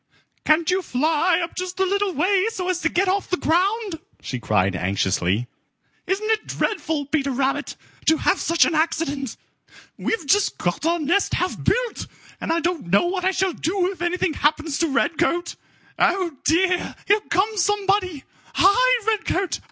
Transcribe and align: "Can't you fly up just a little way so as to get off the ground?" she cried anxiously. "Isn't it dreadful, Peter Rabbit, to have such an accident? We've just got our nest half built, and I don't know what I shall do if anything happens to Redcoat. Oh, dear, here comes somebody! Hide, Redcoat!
"Can't 0.45 0.71
you 0.71 0.81
fly 0.81 1.41
up 1.43 1.55
just 1.55 1.79
a 1.79 1.85
little 1.85 2.11
way 2.13 2.47
so 2.49 2.69
as 2.69 2.81
to 2.81 2.89
get 2.89 3.07
off 3.07 3.29
the 3.29 3.37
ground?" 3.37 3.99
she 4.19 4.39
cried 4.39 4.75
anxiously. 4.75 5.45
"Isn't 6.07 6.31
it 6.31 6.47
dreadful, 6.47 7.05
Peter 7.05 7.29
Rabbit, 7.29 7.75
to 8.07 8.17
have 8.17 8.39
such 8.39 8.65
an 8.65 8.73
accident? 8.73 9.37
We've 9.99 10.25
just 10.25 10.57
got 10.57 10.87
our 10.87 10.97
nest 10.97 11.35
half 11.35 11.63
built, 11.63 12.07
and 12.41 12.51
I 12.51 12.61
don't 12.61 12.87
know 12.87 13.05
what 13.05 13.25
I 13.25 13.29
shall 13.29 13.53
do 13.53 13.91
if 13.91 14.01
anything 14.01 14.33
happens 14.33 14.79
to 14.79 14.87
Redcoat. 14.87 15.55
Oh, 15.99 16.35
dear, 16.45 16.95
here 17.07 17.21
comes 17.29 17.61
somebody! 17.63 18.23
Hide, 18.55 19.05
Redcoat! 19.05 19.59